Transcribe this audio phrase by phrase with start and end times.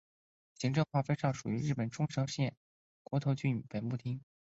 [0.57, 2.55] 行政划分上属于日本冲绳县
[3.03, 4.19] 国头郡本部町。